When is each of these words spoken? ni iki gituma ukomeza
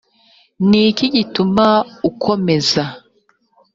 ni 0.69 0.81
iki 0.91 1.05
gituma 1.15 1.65
ukomeza 2.09 2.83